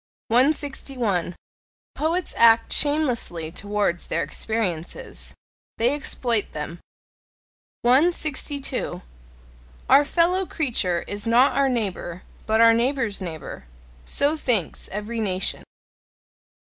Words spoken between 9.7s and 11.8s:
"Our fellow creature is not our